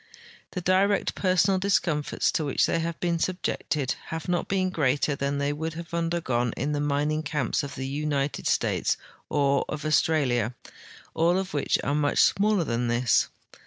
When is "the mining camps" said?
6.71-7.61